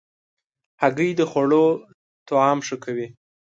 [0.81, 1.65] هګۍ د خوړو
[2.27, 3.07] طعم ښه کوي.